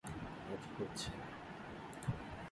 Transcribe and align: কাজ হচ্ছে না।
কাজ 0.03 0.63
হচ্ছে 0.77 1.09
না। 1.17 1.25